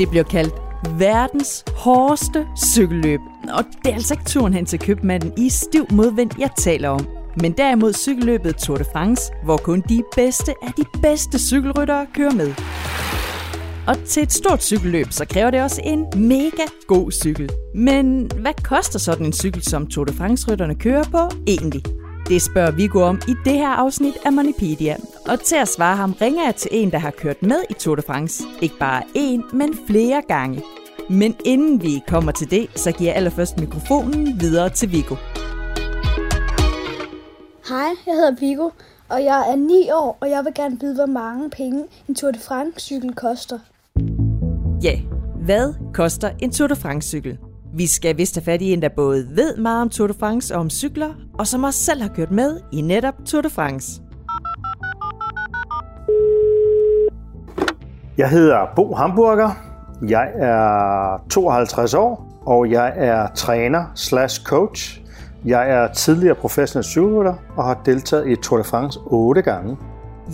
Det 0.00 0.10
bliver 0.10 0.24
kaldt 0.24 0.54
verdens 0.98 1.64
hårdeste 1.76 2.46
cykelløb. 2.74 3.20
Og 3.52 3.64
det 3.84 3.90
er 3.90 3.94
altså 3.94 4.14
ikke 4.14 4.24
turen 4.24 4.54
hen 4.54 4.66
til 4.66 4.78
købmanden 4.78 5.32
i 5.36 5.48
stiv 5.48 5.86
modvind, 5.90 6.30
jeg 6.38 6.50
taler 6.58 6.88
om. 6.88 7.06
Men 7.40 7.52
derimod 7.52 7.92
cykelløbet 7.92 8.56
Tour 8.56 8.76
de 8.76 8.84
France, 8.92 9.22
hvor 9.44 9.56
kun 9.56 9.82
de 9.88 10.02
bedste 10.16 10.54
af 10.62 10.72
de 10.72 10.84
bedste 11.02 11.38
cykelryttere 11.38 12.06
kører 12.14 12.34
med. 12.34 12.54
Og 13.86 14.04
til 14.06 14.22
et 14.22 14.32
stort 14.32 14.62
cykelløb, 14.62 15.06
så 15.10 15.24
kræver 15.24 15.50
det 15.50 15.62
også 15.62 15.80
en 15.84 16.06
mega 16.16 16.64
god 16.86 17.12
cykel. 17.12 17.50
Men 17.74 18.30
hvad 18.40 18.62
koster 18.64 18.98
sådan 18.98 19.26
en 19.26 19.32
cykel, 19.32 19.62
som 19.62 19.86
Tour 19.86 20.04
de 20.04 20.12
France-rytterne 20.12 20.74
kører 20.74 21.04
på 21.04 21.36
egentlig? 21.46 21.82
Det 22.28 22.42
spørger 22.42 22.70
Viggo 22.70 23.00
om 23.00 23.20
i 23.28 23.34
det 23.44 23.52
her 23.52 23.68
afsnit 23.68 24.14
af 24.24 24.32
Monipedia. 24.32 24.96
Og 25.30 25.40
til 25.40 25.56
at 25.56 25.68
svare 25.68 25.96
ham 25.96 26.12
ringer 26.12 26.44
jeg 26.44 26.54
til 26.56 26.70
en, 26.72 26.90
der 26.90 26.98
har 26.98 27.10
kørt 27.10 27.42
med 27.42 27.56
i 27.70 27.72
Tour 27.72 27.94
de 27.94 28.02
France. 28.02 28.44
Ikke 28.62 28.78
bare 28.78 29.02
én, 29.16 29.56
men 29.56 29.78
flere 29.86 30.22
gange. 30.28 30.62
Men 31.10 31.36
inden 31.44 31.82
vi 31.82 32.02
kommer 32.08 32.32
til 32.32 32.50
det, 32.50 32.66
så 32.74 32.92
giver 32.92 33.10
jeg 33.10 33.16
allerførst 33.16 33.60
mikrofonen 33.60 34.40
videre 34.40 34.68
til 34.68 34.92
Viggo. 34.92 35.14
Hej, 37.68 37.88
jeg 38.06 38.14
hedder 38.14 38.36
Viggo, 38.40 38.70
og 39.08 39.24
jeg 39.24 39.50
er 39.50 39.56
9 39.56 39.90
år, 39.90 40.18
og 40.20 40.30
jeg 40.30 40.44
vil 40.44 40.54
gerne 40.54 40.80
vide, 40.80 40.94
hvor 40.94 41.06
mange 41.06 41.50
penge 41.50 41.84
en 42.08 42.14
Tour 42.14 42.30
de 42.30 42.38
France-cykel 42.38 43.14
koster. 43.14 43.58
Ja, 44.82 45.00
hvad 45.44 45.74
koster 45.94 46.30
en 46.38 46.50
Tour 46.50 46.68
de 46.68 46.76
France-cykel? 46.76 47.38
Vi 47.74 47.86
skal 47.86 48.16
vist 48.16 48.34
have 48.34 48.44
fat 48.44 48.62
i 48.62 48.72
en, 48.72 48.82
der 48.82 48.88
både 48.88 49.28
ved 49.36 49.56
meget 49.56 49.82
om 49.82 49.88
Tour 49.88 50.06
de 50.06 50.14
France 50.14 50.54
og 50.54 50.60
om 50.60 50.70
cykler, 50.70 51.14
og 51.38 51.46
som 51.46 51.64
også 51.64 51.80
selv 51.80 52.00
har 52.00 52.08
kørt 52.08 52.30
med 52.30 52.60
i 52.72 52.80
netop 52.80 53.14
Tour 53.26 53.42
de 53.42 53.50
France. 53.50 54.02
Jeg 58.20 58.30
hedder 58.30 58.58
Bo 58.76 58.94
Hamburger. 58.94 59.50
Jeg 60.08 60.28
er 60.34 61.22
52 61.30 61.94
år, 61.94 62.40
og 62.46 62.70
jeg 62.70 62.92
er 62.96 63.28
træner 63.34 63.84
slash 63.94 64.44
coach. 64.44 65.00
Jeg 65.44 65.70
er 65.70 65.92
tidligere 65.92 66.34
professionel 66.34 66.84
cykelrytter 66.84 67.34
og 67.56 67.64
har 67.64 67.82
deltaget 67.84 68.28
i 68.28 68.36
Tour 68.36 68.58
de 68.58 68.64
France 68.64 69.00
8 69.06 69.42
gange. 69.42 69.76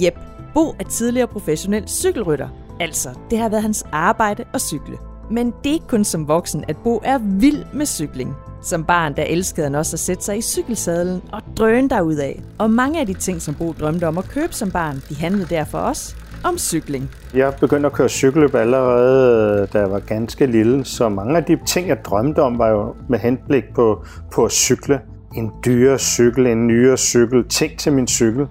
Jep, 0.02 0.14
Bo 0.54 0.74
er 0.80 0.84
tidligere 0.84 1.26
professionel 1.26 1.88
cykelrytter. 1.88 2.48
Altså, 2.80 3.08
det 3.30 3.38
har 3.38 3.48
været 3.48 3.62
hans 3.62 3.86
arbejde 3.92 4.44
at 4.54 4.60
cykle. 4.60 4.96
Men 5.30 5.46
det 5.46 5.70
er 5.70 5.74
ikke 5.74 5.88
kun 5.88 6.04
som 6.04 6.28
voksen, 6.28 6.64
at 6.68 6.76
Bo 6.84 7.00
er 7.04 7.18
vild 7.22 7.64
med 7.74 7.86
cykling. 7.86 8.34
Som 8.62 8.84
barn, 8.84 9.16
der 9.16 9.22
elskede 9.22 9.66
han 9.66 9.74
også 9.74 9.96
at 9.96 10.00
sætte 10.00 10.24
sig 10.24 10.38
i 10.38 10.42
cykelsadlen 10.42 11.22
og 11.32 11.42
drøne 11.56 12.22
af. 12.22 12.42
Og 12.58 12.70
mange 12.70 13.00
af 13.00 13.06
de 13.06 13.14
ting, 13.14 13.42
som 13.42 13.54
Bo 13.54 13.72
drømte 13.72 14.08
om 14.08 14.18
at 14.18 14.24
købe 14.24 14.52
som 14.52 14.70
barn, 14.70 15.02
de 15.08 15.16
handlede 15.16 15.54
derfor 15.54 15.78
også 15.78 16.16
om 16.48 16.58
cykling. 16.58 17.10
Jeg 17.34 17.54
begyndte 17.60 17.86
at 17.86 17.92
køre 17.92 18.08
cykelløb 18.08 18.54
allerede, 18.54 19.66
da 19.72 19.78
jeg 19.78 19.90
var 19.90 19.98
ganske 19.98 20.46
lille, 20.46 20.84
så 20.84 21.08
mange 21.08 21.36
af 21.36 21.44
de 21.44 21.58
ting, 21.66 21.88
jeg 21.88 22.04
drømte 22.04 22.42
om, 22.42 22.58
var 22.58 22.68
jo 22.68 22.94
med 23.08 23.18
henblik 23.18 23.64
på, 23.74 24.04
på 24.32 24.44
at 24.44 24.52
cykle. 24.52 25.00
En 25.36 25.50
dyre 25.64 25.98
cykel, 25.98 26.46
en 26.46 26.66
nyere 26.66 26.96
cykel, 26.96 27.48
ting 27.48 27.78
til 27.78 27.92
min 27.92 28.06
cykel. 28.08 28.46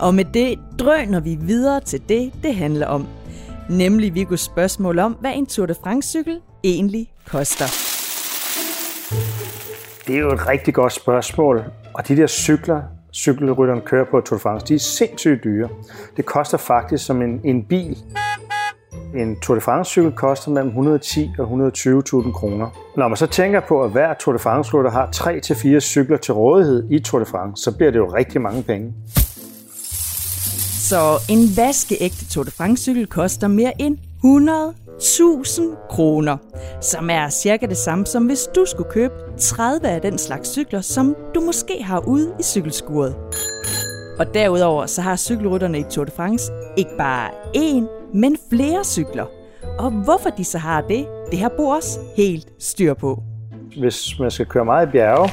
Og 0.00 0.14
med 0.14 0.24
det 0.24 0.58
drøner 0.78 1.20
vi 1.20 1.38
videre 1.40 1.80
til 1.80 2.02
det, 2.08 2.32
det 2.42 2.54
handler 2.54 2.86
om. 2.86 3.06
Nemlig 3.70 4.14
Vigos 4.14 4.40
spørgsmål 4.40 4.98
om, 4.98 5.16
hvad 5.20 5.32
en 5.34 5.46
Tour 5.46 5.66
de 5.66 5.74
France-cykel 5.74 6.40
egentlig 6.64 7.12
koster. 7.28 7.64
Det 10.06 10.16
er 10.16 10.20
jo 10.20 10.32
et 10.32 10.48
rigtig 10.48 10.74
godt 10.74 10.92
spørgsmål. 10.92 11.64
Og 11.94 12.08
de 12.08 12.16
der 12.16 12.26
cykler, 12.26 12.82
cykelrytteren 13.16 13.80
kører 13.80 14.04
på 14.10 14.20
Tour 14.20 14.36
de 14.36 14.42
France, 14.42 14.66
de 14.66 14.74
er 14.74 14.78
sindssygt 14.78 15.44
dyre. 15.44 15.68
Det 16.16 16.26
koster 16.26 16.58
faktisk 16.58 17.06
som 17.06 17.22
en, 17.22 17.40
en 17.44 17.64
bil. 17.64 17.98
En 19.14 19.40
Tour 19.40 19.54
de 19.54 19.60
France-cykel 19.60 20.12
koster 20.12 20.50
mellem 20.50 20.68
110 20.68 21.30
og 21.38 21.44
120.000 21.46 22.32
kroner. 22.32 22.68
Når 22.96 23.08
man 23.08 23.16
så 23.16 23.26
tænker 23.26 23.60
på, 23.60 23.84
at 23.84 23.90
hver 23.90 24.14
Tour 24.14 24.32
de 24.32 24.38
France-rytter 24.38 24.90
har 24.90 25.06
3-4 25.76 25.80
cykler 25.80 26.16
til 26.16 26.34
rådighed 26.34 26.90
i 26.90 26.98
Tour 26.98 27.18
de 27.18 27.26
France, 27.26 27.62
så 27.62 27.76
bliver 27.76 27.90
det 27.90 27.98
jo 27.98 28.14
rigtig 28.14 28.40
mange 28.40 28.62
penge. 28.62 28.94
Så 30.88 31.00
en 31.28 31.56
vaskeægte 31.56 32.26
Tour 32.30 32.44
de 32.44 32.50
France-cykel 32.50 33.06
koster 33.06 33.48
mere 33.48 33.72
end 33.82 33.98
100.000 34.24 35.88
kroner, 35.90 36.36
som 36.80 37.10
er 37.10 37.28
cirka 37.28 37.66
det 37.66 37.76
samme 37.76 38.06
som 38.06 38.26
hvis 38.26 38.48
du 38.54 38.64
skulle 38.66 38.90
købe 38.90 39.14
30 39.38 39.88
af 39.88 40.00
den 40.00 40.18
slags 40.18 40.48
cykler, 40.48 40.80
som 40.80 41.16
du 41.34 41.40
måske 41.40 41.82
har 41.82 42.08
ude 42.08 42.34
i 42.40 42.42
cykelskuret. 42.42 43.16
Og 44.18 44.34
derudover 44.34 44.86
så 44.86 45.02
har 45.02 45.16
cykelrytterne 45.16 45.78
i 45.78 45.84
Tour 45.90 46.04
de 46.04 46.10
France 46.10 46.52
ikke 46.76 46.96
bare 46.98 47.30
én, 47.56 48.12
men 48.14 48.36
flere 48.50 48.84
cykler. 48.84 49.26
Og 49.78 49.90
hvorfor 49.90 50.30
de 50.30 50.44
så 50.44 50.58
har 50.58 50.80
det, 50.80 51.06
det 51.30 51.38
har 51.38 51.52
Bo 51.56 51.68
også 51.68 52.00
helt 52.16 52.48
styr 52.58 52.94
på. 52.94 53.22
Hvis 53.78 54.18
man 54.18 54.30
skal 54.30 54.46
køre 54.46 54.64
meget 54.64 54.88
i 54.88 54.90
bjerge, 54.90 55.30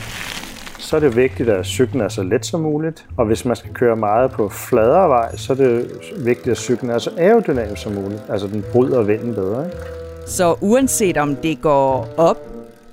så 0.84 0.96
er 0.96 1.00
det 1.00 1.16
vigtigt, 1.16 1.50
at 1.50 1.66
cyklen 1.66 2.02
er 2.02 2.10
så 2.10 2.24
let 2.24 2.46
som 2.46 2.62
muligt. 2.62 3.06
Og 3.18 3.26
hvis 3.26 3.46
man 3.46 3.56
skal 3.56 3.74
køre 3.74 3.96
meget 3.96 4.32
på 4.32 4.50
fladere 4.50 5.10
vej, 5.10 5.36
så 5.36 5.54
er 5.54 5.58
det 5.58 5.92
vigtigt, 6.18 6.48
at 6.48 6.58
cyklen 6.58 6.92
er 6.92 6.98
så 6.98 7.12
aerodynamisk 7.18 7.82
som 7.82 7.94
muligt. 7.94 8.22
Altså 8.30 8.48
den 8.48 8.66
bryder 8.72 9.02
vinden 9.02 9.34
bedre. 9.34 9.66
Ikke? 9.66 9.78
Så 10.28 10.56
uanset 10.62 11.18
om 11.18 11.36
det 11.36 11.62
går 11.62 12.08
op, 12.18 12.38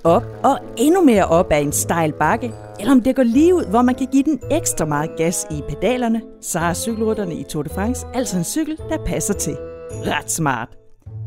op 0.05 0.25
og 0.43 0.59
endnu 0.77 1.05
mere 1.05 1.27
op 1.27 1.53
af 1.53 1.59
en 1.59 1.73
stejl 1.73 2.13
bakke, 2.13 2.53
eller 2.79 2.93
om 2.93 3.01
det 3.01 3.17
går 3.17 3.23
lige 3.23 3.55
ud, 3.55 3.65
hvor 3.71 3.83
man 3.83 3.95
kan 3.95 4.07
give 4.13 4.23
den 4.23 4.41
ekstra 4.51 4.85
meget 4.85 5.11
gas 5.17 5.47
i 5.51 5.63
pedalerne, 5.69 6.21
så 6.43 6.59
har 6.59 6.75
cykelrytterne 6.75 7.35
i 7.35 7.45
Tour 7.49 7.63
de 7.63 7.69
France 7.69 8.07
altså 8.15 8.37
en 8.39 8.45
cykel, 8.45 8.77
der 8.89 9.05
passer 9.07 9.35
til. 9.35 9.57
Ret 9.91 10.31
smart. 10.31 10.80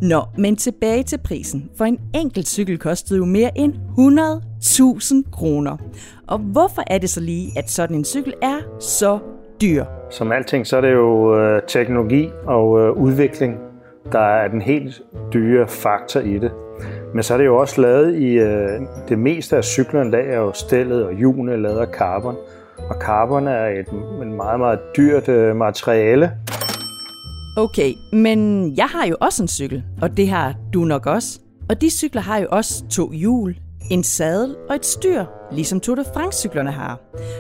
Nå, 0.04 0.22
men 0.38 0.56
tilbage 0.56 1.04
til 1.04 1.18
prisen. 1.18 1.70
For 1.78 1.86
en 1.86 2.00
enkelt 2.16 2.48
cykel 2.48 2.78
kostede 2.78 3.18
jo 3.18 3.26
mere 3.26 3.52
end 3.56 3.74
100.000 3.74 5.32
kroner. 5.32 5.78
Og 6.28 6.40
hvorfor 6.40 6.84
er 6.88 6.98
det 6.98 7.10
så 7.10 7.20
lige, 7.20 7.52
at 7.58 7.70
sådan 7.70 7.96
en 7.96 8.06
cykel 8.06 8.34
er 8.42 8.58
så 8.80 9.20
dyr? 9.62 9.86
Som 10.10 10.32
alting, 10.32 10.68
så 10.68 10.78
er 10.78 10.82
det 10.82 10.92
jo 10.92 11.40
øh, 11.40 11.62
teknologi 11.68 12.30
og 12.46 12.80
øh, 12.80 12.92
udvikling, 12.92 13.58
der 14.12 14.20
er 14.20 14.48
den 14.48 14.62
helt 14.62 15.02
dyre 15.34 15.68
faktor 15.68 16.20
i 16.20 16.40
det. 16.40 16.52
Men 17.14 17.24
så 17.24 17.34
er 17.34 17.38
det 17.38 17.46
jo 17.46 17.58
også 17.58 17.82
lavet 17.82 18.16
i, 18.16 18.34
øh, 18.34 18.82
det 19.10 19.20
meste 19.20 19.58
af 19.58 19.64
cyklerne 19.64 20.12
dag 20.12 20.30
er 20.30 20.38
jo 20.38 20.54
stillet 20.54 21.06
og 21.06 21.14
hjulene 21.14 21.62
lavet 21.62 21.80
af 21.80 21.88
carbon. 21.88 22.36
Og 22.90 22.96
carbon 23.02 23.48
er 23.48 23.66
et, 23.66 23.88
et 24.22 24.28
meget, 24.28 24.60
meget 24.60 24.80
dyrt 24.98 25.30
øh, 25.30 25.56
materiale. 25.56 26.32
Okay, 27.58 27.94
men 28.14 28.72
jeg 28.78 28.86
har 28.86 29.06
jo 29.08 29.16
også 29.22 29.44
en 29.44 29.48
cykel, 29.48 29.84
og 30.02 30.18
det 30.18 30.30
har 30.30 30.56
du 30.74 30.86
nok 30.86 31.06
også. 31.06 31.40
Og 31.70 31.82
de 31.82 31.90
cykler 31.90 32.22
har 32.22 32.38
jo 32.38 32.48
også 32.52 32.84
to 32.90 33.12
hjul, 33.12 33.56
en 33.92 34.04
sadel 34.04 34.56
og 34.70 34.76
et 34.76 34.86
styr, 34.86 35.26
ligesom 35.52 35.80
Tour 35.80 35.96
de 35.96 36.06
France-cyklerne 36.14 36.72
har. 36.72 37.00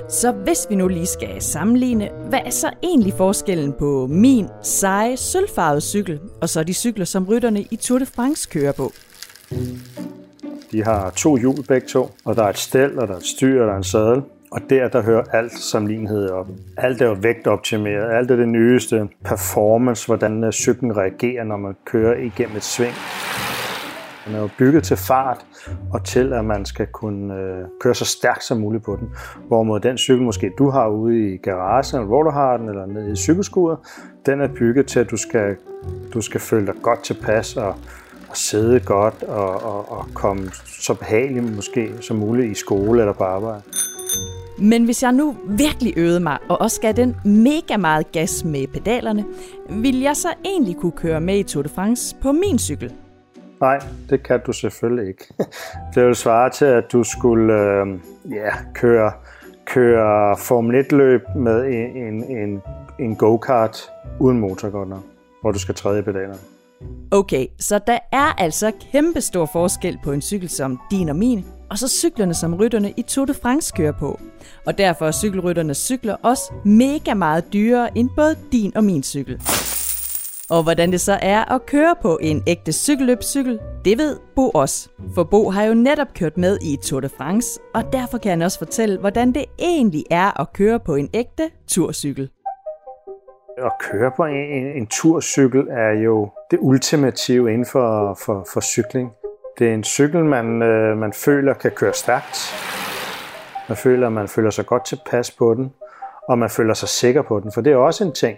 Så 0.09 0.31
hvis 0.31 0.67
vi 0.69 0.75
nu 0.75 0.87
lige 0.87 1.05
skal 1.05 1.41
sammenligne, 1.41 2.09
hvad 2.29 2.39
er 2.45 2.49
så 2.49 2.69
egentlig 2.83 3.13
forskellen 3.13 3.73
på 3.79 4.07
min 4.07 4.47
seje, 4.61 5.17
sølvfarvede 5.17 5.81
cykel, 5.81 6.19
og 6.41 6.49
så 6.49 6.63
de 6.63 6.73
cykler, 6.73 7.05
som 7.05 7.25
rytterne 7.25 7.61
i 7.61 7.75
Tour 7.75 7.99
de 7.99 8.05
France 8.05 8.49
kører 8.49 8.71
på? 8.71 8.91
De 10.71 10.83
har 10.83 11.09
to 11.09 11.37
hjul 11.37 11.63
begge 11.63 11.87
to, 11.87 12.09
og 12.25 12.35
der 12.35 12.43
er 12.43 12.49
et 12.49 12.57
stel, 12.57 12.99
og 12.99 13.07
der 13.07 13.13
er 13.13 13.17
et 13.17 13.25
styr, 13.25 13.61
og 13.61 13.67
der 13.67 13.73
er 13.73 13.77
en 13.77 13.83
sadel. 13.83 14.21
Og 14.53 14.61
der, 14.69 14.87
der 14.87 15.01
hører 15.01 15.23
alt 15.31 15.51
sammenlignet 15.51 16.31
op. 16.31 16.47
Alt 16.77 17.01
er 17.01 17.05
jo 17.05 17.17
vægtoptimeret. 17.21 18.11
Alt 18.11 18.31
er 18.31 18.35
det 18.35 18.47
nyeste. 18.47 19.09
Performance, 19.25 20.05
hvordan 20.07 20.43
øh, 20.43 20.51
cyklen 20.51 20.97
reagerer, 20.97 21.43
når 21.43 21.57
man 21.57 21.75
kører 21.85 22.17
igennem 22.17 22.57
et 22.57 22.63
sving. 22.63 22.93
Den 24.25 24.35
er 24.35 24.39
jo 24.39 24.49
bygget 24.57 24.83
til 24.83 24.97
fart 24.97 25.45
og 25.91 26.05
til, 26.05 26.33
at 26.33 26.45
man 26.45 26.65
skal 26.65 26.87
kunne 26.87 27.35
øh, 27.35 27.65
køre 27.79 27.95
så 27.95 28.05
stærkt 28.05 28.43
som 28.43 28.57
muligt 28.57 28.83
på 28.83 28.95
den. 28.99 29.09
Hvorimod 29.47 29.79
den 29.79 29.97
cykel, 29.97 30.23
måske 30.23 30.51
du 30.57 30.69
har 30.69 30.87
ude 30.87 31.33
i 31.33 31.37
garagen, 31.37 31.95
eller 31.95 32.07
hvor 32.07 32.23
du 32.23 32.29
har 32.29 32.57
den, 32.57 32.69
eller 32.69 32.85
nede 32.85 33.11
i 33.11 33.15
cykelskuret, 33.15 33.77
den 34.25 34.41
er 34.41 34.47
bygget 34.47 34.87
til, 34.87 34.99
at 34.99 35.11
du 35.11 35.17
skal, 35.17 35.55
du 36.13 36.21
skal 36.21 36.41
føle 36.41 36.65
dig 36.65 36.75
godt 36.81 37.03
tilpas 37.03 37.57
og, 37.57 37.75
og 38.29 38.37
sidde 38.37 38.79
godt 38.79 39.23
og, 39.23 39.63
og, 39.63 39.91
og 39.91 40.05
komme 40.13 40.49
så 40.65 40.93
behageligt 40.93 41.55
måske 41.55 41.91
som 42.01 42.17
muligt 42.17 42.51
i 42.51 42.53
skole 42.53 43.01
eller 43.01 43.13
på 43.13 43.23
arbejde. 43.23 43.61
Men 44.59 44.85
hvis 44.85 45.03
jeg 45.03 45.11
nu 45.11 45.35
virkelig 45.47 45.93
øvede 45.97 46.19
mig, 46.19 46.37
og 46.49 46.61
også 46.61 46.81
gav 46.81 46.93
den 46.93 47.15
mega 47.25 47.77
meget 47.77 48.11
gas 48.11 48.43
med 48.45 48.67
pedalerne, 48.67 49.25
vil 49.69 49.99
jeg 49.99 50.15
så 50.15 50.27
egentlig 50.45 50.75
kunne 50.75 50.91
køre 50.91 51.21
med 51.21 51.37
i 51.37 51.43
Tour 51.43 51.63
de 51.63 51.69
France 51.69 52.15
på 52.21 52.31
min 52.31 52.59
cykel? 52.59 52.93
Nej, 53.61 53.79
det 54.09 54.23
kan 54.23 54.39
du 54.45 54.51
selvfølgelig 54.51 55.07
ikke. 55.07 55.33
Det 55.95 56.05
vil 56.05 56.15
svare 56.15 56.49
til, 56.49 56.65
at 56.65 56.83
du 56.91 57.03
skulle 57.03 57.53
øh, 57.53 57.87
ja, 58.31 58.51
køre, 58.73 59.11
køre 59.65 60.37
Formel 60.37 60.85
1-løb 60.85 61.21
med 61.35 61.65
en, 61.65 62.23
en, 62.23 62.61
en 62.99 63.15
go-kart 63.15 63.77
uden 64.19 64.39
motor, 64.39 64.69
godt 64.69 64.89
nok, 64.89 65.03
hvor 65.41 65.51
du 65.51 65.59
skal 65.59 65.75
træde 65.75 65.99
i 65.99 66.01
pedalerne. 66.01 66.39
Okay, 67.11 67.47
så 67.59 67.79
der 67.87 67.99
er 68.11 68.33
altså 68.37 68.71
kæmpe 68.91 69.21
stor 69.21 69.45
forskel 69.45 69.99
på 70.03 70.11
en 70.11 70.21
cykel 70.21 70.49
som 70.49 70.79
din 70.91 71.09
og 71.09 71.15
min, 71.15 71.45
og 71.73 71.79
så 71.79 71.87
cyklerne, 71.87 72.33
som 72.33 72.55
rytterne 72.55 72.93
i 72.97 73.01
Tour 73.01 73.25
de 73.25 73.33
France 73.33 73.73
kører 73.77 73.91
på. 73.91 74.19
Og 74.65 74.77
derfor 74.77 75.07
er 75.07 75.11
cykelrytternes 75.11 75.77
cykler 75.77 76.15
også 76.23 76.53
mega 76.65 77.13
meget 77.13 77.53
dyrere 77.53 77.97
end 77.97 78.09
både 78.15 78.35
din 78.51 78.77
og 78.77 78.83
min 78.83 79.03
cykel. 79.03 79.41
Og 80.49 80.63
hvordan 80.63 80.91
det 80.91 81.01
så 81.01 81.19
er 81.21 81.53
at 81.53 81.65
køre 81.65 81.95
på 82.01 82.19
en 82.21 82.43
ægte 82.47 82.71
cykelløbscykel, 82.71 83.59
det 83.85 83.97
ved 83.97 84.17
Bo 84.35 84.49
også. 84.49 84.89
For 85.15 85.23
Bo 85.23 85.49
har 85.49 85.63
jo 85.63 85.73
netop 85.73 86.07
kørt 86.15 86.37
med 86.37 86.57
i 86.61 86.77
Tour 86.83 86.99
de 86.99 87.09
France, 87.09 87.59
og 87.73 87.93
derfor 87.93 88.17
kan 88.17 88.29
han 88.29 88.41
også 88.41 88.57
fortælle, 88.57 88.99
hvordan 88.99 89.31
det 89.31 89.45
egentlig 89.59 90.03
er 90.11 90.41
at 90.41 90.53
køre 90.53 90.79
på 90.79 90.95
en 90.95 91.09
ægte 91.13 91.49
turcykel. 91.67 92.29
At 93.57 93.71
køre 93.79 94.11
på 94.17 94.23
en, 94.23 94.35
en, 94.35 94.77
en 94.77 94.87
turcykel 94.87 95.67
er 95.69 96.01
jo 96.03 96.29
det 96.51 96.59
ultimative 96.61 97.53
inden 97.53 97.65
for, 97.65 98.17
for, 98.25 98.47
for 98.53 98.61
cykling. 98.61 99.09
Det 99.59 99.69
er 99.69 99.73
en 99.73 99.83
cykel, 99.83 100.25
man, 100.25 100.61
øh, 100.61 100.97
man 100.97 101.13
føler 101.13 101.53
kan 101.53 101.71
køre 101.71 101.93
stærkt. 101.93 102.53
Man 103.69 103.77
føler, 103.77 104.09
man 104.09 104.27
føler 104.27 104.49
sig 104.49 104.65
godt 104.65 104.85
tilpas 104.85 105.31
på 105.31 105.53
den, 105.53 105.73
og 106.27 106.39
man 106.39 106.49
føler 106.49 106.73
sig 106.73 106.89
sikker 106.89 107.21
på 107.21 107.39
den, 107.39 107.51
for 107.53 107.61
det 107.61 107.73
er 107.73 107.77
også 107.77 108.03
en 108.03 108.13
ting. 108.13 108.37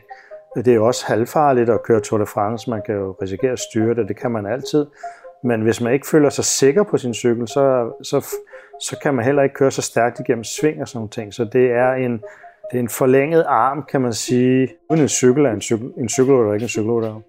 Det 0.56 0.68
er 0.68 0.76
jo 0.76 0.86
også 0.86 1.06
halvfarligt 1.08 1.70
at 1.70 1.84
køre 1.84 2.00
Tour 2.00 2.20
de 2.20 2.26
France. 2.26 2.70
Man 2.70 2.82
kan 2.86 2.96
jo 2.96 3.16
risikere 3.22 3.52
at 3.52 3.60
styre 3.60 3.96
det, 3.96 4.08
det 4.08 4.18
kan 4.18 4.32
man 4.32 4.46
altid. 4.46 4.86
Men 5.44 5.62
hvis 5.62 5.82
man 5.82 5.94
ikke 5.94 6.08
føler 6.08 6.30
sig 6.30 6.46
sikker 6.46 6.84
på 6.84 6.98
sin 6.98 7.14
cykel, 7.14 7.48
så, 7.48 7.94
så, 8.04 8.26
så 8.82 8.98
kan 9.04 9.14
man 9.14 9.26
heller 9.26 9.44
ikke 9.44 9.56
køre 9.56 9.72
så 9.72 9.82
stærkt 9.82 10.20
igennem 10.20 10.44
sving 10.44 10.82
og 10.82 10.88
sådan 10.88 10.98
nogle 10.98 11.10
ting. 11.10 11.34
Så 11.34 11.44
det 11.44 11.72
er 11.72 11.94
en, 11.94 12.12
det 12.72 12.78
er 12.78 12.80
en 12.80 12.90
forlænget 12.90 13.46
arm, 13.48 13.84
kan 13.92 14.02
man 14.02 14.14
sige. 14.14 14.70
Uden 14.90 15.02
en 15.02 15.08
cykel 15.08 15.46
er 15.46 15.52
en, 15.52 15.62
cykel, 15.62 15.92
en 15.98 16.10
cykelrytter 16.10 16.54
ikke 16.54 16.64
en 16.64 16.70
cykelrytter. 16.70 17.22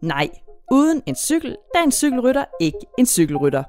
Nej, 0.00 0.28
uden 0.70 1.02
en 1.06 1.14
cykel, 1.14 1.56
der 1.72 1.78
er 1.80 1.84
en 1.84 1.92
cykelrytter 1.92 2.44
ikke 2.60 2.78
en 2.98 3.06
cykelrytter. 3.06 3.64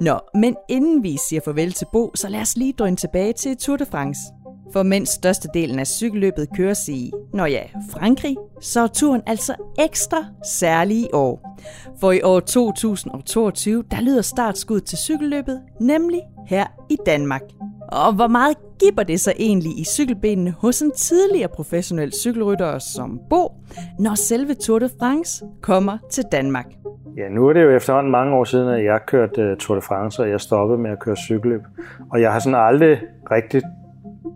Nå, 0.00 0.18
men 0.34 0.56
inden 0.68 1.02
vi 1.02 1.18
siger 1.28 1.40
farvel 1.44 1.72
til 1.72 1.86
Bo, 1.92 2.12
så 2.14 2.28
lad 2.28 2.40
os 2.40 2.56
lige 2.56 2.72
drøne 2.72 2.96
tilbage 2.96 3.32
til 3.32 3.56
Tour 3.56 3.76
de 3.76 3.86
France. 3.86 4.20
For 4.72 4.82
mens 4.82 5.08
størstedelen 5.08 5.78
af 5.78 5.86
cykelløbet 5.86 6.48
køres 6.56 6.88
i, 6.88 7.12
når 7.34 7.46
ja, 7.46 7.62
Frankrig, 7.90 8.36
så 8.60 8.80
er 8.80 8.86
turen 8.86 9.22
altså 9.26 9.54
ekstra 9.78 10.24
særlig 10.44 10.96
i 10.96 11.08
år. 11.12 11.58
For 12.00 12.12
i 12.12 12.22
år 12.22 12.40
2022, 12.40 13.84
der 13.90 14.00
lyder 14.00 14.22
startskud 14.22 14.80
til 14.80 14.98
cykelløbet, 14.98 15.62
nemlig 15.80 16.20
her 16.46 16.66
i 16.90 16.96
Danmark. 17.06 17.42
Og 17.92 18.12
hvor 18.14 18.26
meget 18.26 18.56
giver 18.80 19.02
det 19.02 19.20
sig 19.20 19.32
egentlig 19.38 19.78
i 19.80 19.84
cykelbenene 19.84 20.50
hos 20.50 20.82
en 20.82 20.92
tidligere 20.92 21.48
professionel 21.48 22.12
cykelrytter 22.12 22.78
som 22.78 23.20
Bo, 23.30 23.52
når 23.98 24.14
selve 24.14 24.54
Tour 24.54 24.78
de 24.78 24.88
France 25.00 25.44
kommer 25.62 25.98
til 26.10 26.24
Danmark? 26.32 26.66
Ja, 27.16 27.28
nu 27.28 27.48
er 27.48 27.52
det 27.52 27.62
jo 27.62 27.70
efterhånden 27.70 28.12
mange 28.12 28.36
år 28.36 28.44
siden, 28.44 28.68
at 28.68 28.84
jeg 28.84 29.00
kørte 29.06 29.42
øh, 29.42 29.56
Tour 29.56 29.74
de 29.74 29.82
France, 29.82 30.22
og 30.22 30.30
jeg 30.30 30.40
stoppede 30.40 30.78
med 30.78 30.90
at 30.90 30.98
køre 30.98 31.16
cykelløb. 31.16 31.62
Og 32.10 32.20
jeg 32.20 32.32
har 32.32 32.38
sådan 32.38 32.58
aldrig 32.58 33.00
rigtigt 33.30 33.64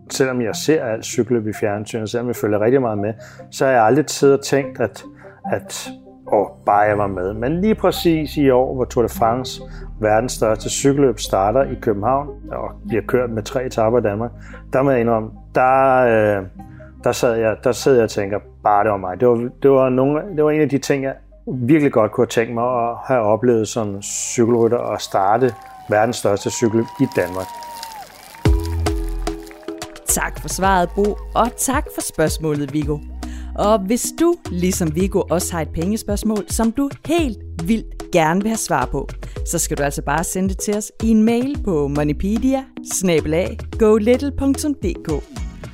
selvom 0.09 0.41
jeg 0.41 0.55
ser 0.55 0.83
alt 0.83 1.05
cykeløb 1.05 1.47
i 1.47 1.53
fjernsynet, 1.53 2.09
selvom 2.09 2.27
jeg 2.27 2.35
følger 2.35 2.61
rigtig 2.61 2.81
meget 2.81 2.97
med, 2.97 3.13
så 3.51 3.65
har 3.65 3.71
jeg 3.71 3.83
aldrig 3.83 4.05
tid 4.05 4.33
og 4.33 4.43
tænkt, 4.43 4.79
at, 4.79 5.03
at 5.53 5.89
åh, 6.33 6.47
bare 6.65 6.79
jeg 6.79 6.97
var 6.97 7.07
med. 7.07 7.33
Men 7.33 7.61
lige 7.61 7.75
præcis 7.75 8.37
i 8.37 8.49
år, 8.49 8.75
hvor 8.75 8.85
Tour 8.85 9.03
de 9.03 9.09
France, 9.09 9.61
verdens 10.01 10.31
største 10.31 10.69
cykelløb, 10.69 11.19
starter 11.19 11.63
i 11.63 11.75
København 11.81 12.29
og 12.51 12.69
bliver 12.87 13.03
kørt 13.07 13.29
med 13.29 13.43
tre 13.43 13.65
etapper 13.65 13.99
i 13.99 14.01
Danmark, 14.01 14.31
der 14.73 14.81
må 14.81 14.91
jeg 14.91 14.99
indrømme, 14.99 15.29
der, 15.55 15.95
øh, 15.97 16.45
der, 17.03 17.11
sad 17.11 17.35
jeg, 17.35 17.55
der 17.63 17.71
sad 17.71 17.95
jeg 17.95 18.03
og 18.03 18.09
tænker, 18.09 18.39
bare 18.63 18.83
det 18.83 18.91
var 18.91 18.97
mig. 18.97 19.19
Det 19.19 19.27
var, 19.27 19.49
det, 19.63 19.71
var 19.71 19.89
nogle, 19.89 20.21
det 20.35 20.43
var 20.43 20.51
en 20.51 20.61
af 20.61 20.69
de 20.69 20.77
ting, 20.77 21.03
jeg 21.03 21.13
virkelig 21.47 21.91
godt 21.91 22.11
kunne 22.11 22.25
have 22.25 22.29
tænkt 22.29 22.53
mig 22.53 22.89
at 22.89 22.95
have 23.05 23.21
oplevet 23.21 23.67
som 23.67 24.01
cykelrytter 24.01 24.77
og 24.77 25.01
starte 25.01 25.53
verdens 25.89 26.15
største 26.15 26.49
cykelløb 26.49 26.85
i 27.01 27.05
Danmark. 27.15 27.47
Tak 30.07 30.39
for 30.41 30.47
svaret, 30.47 30.89
Bo, 30.95 31.17
og 31.35 31.47
tak 31.57 31.83
for 31.95 32.01
spørgsmålet, 32.13 32.73
Viggo. 32.73 32.97
Og 33.55 33.79
hvis 33.79 34.05
du, 34.19 34.35
ligesom 34.51 34.95
Vigo, 34.95 35.21
også 35.29 35.53
har 35.53 35.61
et 35.61 35.69
pengespørgsmål, 35.73 36.45
som 36.49 36.71
du 36.71 36.89
helt 37.05 37.37
vildt 37.63 38.11
gerne 38.11 38.41
vil 38.41 38.49
have 38.49 38.57
svar 38.57 38.85
på, 38.85 39.09
så 39.45 39.59
skal 39.59 39.77
du 39.77 39.83
altså 39.83 40.01
bare 40.01 40.23
sende 40.23 40.49
det 40.49 40.57
til 40.57 40.77
os 40.77 40.91
i 41.03 41.09
en 41.09 41.23
mail 41.23 41.57
på 41.63 41.87
moneypedia 41.87 42.63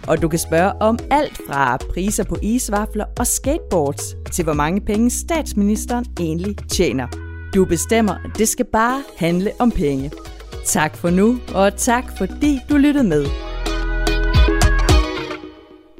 Og 0.08 0.22
du 0.22 0.28
kan 0.28 0.40
spørge 0.40 0.82
om 0.82 1.00
alt 1.12 1.42
fra 1.48 1.78
priser 1.78 2.24
på 2.24 2.38
isvafler 2.42 3.06
og 3.20 3.28
skateboards 3.28 4.16
til 4.32 4.44
hvor 4.44 4.54
mange 4.54 4.82
penge 4.82 5.10
statsministeren 5.10 6.06
egentlig 6.20 6.56
tjener. 6.72 7.08
Du 7.54 7.66
bestemmer, 7.66 8.16
det 8.38 8.48
skal 8.48 8.66
bare 8.66 9.04
handle 9.18 9.52
om 9.60 9.72
penge. 9.72 10.12
Tak 10.66 10.98
for 10.98 11.10
nu, 11.10 11.40
og 11.56 11.76
tak 11.78 12.18
fordi 12.18 12.60
du 12.70 12.78
lyttede 12.78 13.08
med. 13.08 13.51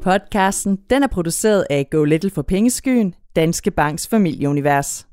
Podcasten 0.02 0.78
den 0.90 1.04
er 1.04 1.08
produceret 1.08 1.66
af 1.70 1.88
Go 1.92 2.04
Little 2.04 2.30
for 2.30 2.42
Pengeskyen, 2.42 3.16
Danske 3.36 3.72
Banks 3.72 4.08
familieunivers. 4.08 5.11